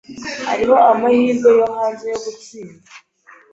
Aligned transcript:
Hariho 0.47 0.75
amahirwe 0.91 1.49
yo 1.59 1.65
hanze 1.75 2.03
yo 2.11 2.19
gutsinda. 2.25 2.89